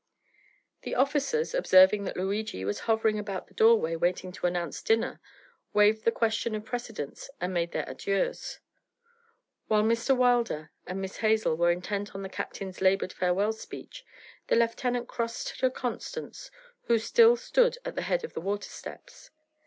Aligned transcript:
The 0.81 0.95
officers, 0.95 1.53
observing 1.53 2.05
that 2.05 2.17
Luigi 2.17 2.65
was 2.65 2.79
hovering 2.89 3.19
about 3.19 3.45
the 3.45 3.53
doorway 3.53 3.95
waiting 3.95 4.31
to 4.31 4.47
announce 4.47 4.81
dinner, 4.81 5.21
waived 5.75 6.05
the 6.05 6.11
question 6.11 6.55
of 6.55 6.65
precedence 6.65 7.29
and 7.39 7.53
made 7.53 7.71
their 7.71 7.87
adieus. 7.87 8.57
While 9.67 9.83
Mr. 9.83 10.17
Wilder 10.17 10.71
and 10.87 10.99
Miss 10.99 11.17
Hazel 11.17 11.55
were 11.55 11.69
intent 11.69 12.15
on 12.15 12.23
the 12.23 12.29
captain's 12.29 12.81
laboured 12.81 13.13
farewell 13.13 13.53
speech, 13.53 14.03
the 14.47 14.55
lieutenant 14.55 15.07
crossed 15.07 15.59
to 15.59 15.69
Constance, 15.69 16.49
who 16.85 16.97
still 16.97 17.35
stood 17.35 17.77
at 17.85 17.93
the 17.93 18.01
head 18.01 18.23
of 18.23 18.33
the 18.33 18.41
water 18.41 18.69
steps. 18.69 19.29